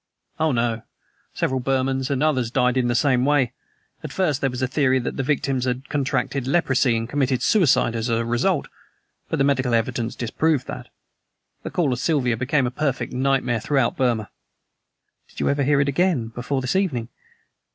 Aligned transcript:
"Oh, 0.39 0.51
no. 0.51 0.81
Several 1.35 1.59
Burmans 1.61 2.09
and 2.09 2.23
others 2.23 2.49
died 2.49 2.75
in 2.75 2.87
the 2.87 2.95
same 2.95 3.23
way. 3.23 3.53
At 4.03 4.11
first 4.11 4.41
there 4.41 4.49
was 4.49 4.63
a 4.63 4.67
theory 4.67 4.97
that 4.97 5.15
the 5.15 5.21
victims 5.21 5.65
had 5.65 5.89
contracted 5.89 6.47
leprosy 6.47 6.97
and 6.97 7.07
committed 7.07 7.43
suicide 7.43 7.95
as 7.95 8.09
a 8.09 8.25
result; 8.25 8.67
but 9.29 9.37
the 9.37 9.43
medical 9.43 9.75
evidence 9.75 10.15
disproved 10.15 10.65
that. 10.65 10.87
The 11.61 11.69
Call 11.69 11.93
of 11.93 11.99
Siva 11.99 12.35
became 12.35 12.65
a 12.65 12.71
perfect 12.71 13.13
nightmare 13.13 13.59
throughout 13.59 13.95
Burma." 13.95 14.31
"Did 15.29 15.39
you 15.39 15.49
ever 15.49 15.61
hear 15.61 15.79
it 15.79 15.87
again, 15.87 16.29
before 16.29 16.61
this 16.61 16.75
evening?" 16.75 17.09